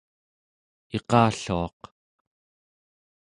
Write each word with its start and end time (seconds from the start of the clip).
iqalluaq 0.97 1.79